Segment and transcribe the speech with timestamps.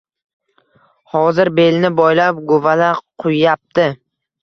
[1.17, 2.91] Hozir belini boylab, guvala
[3.25, 3.91] quyyapti.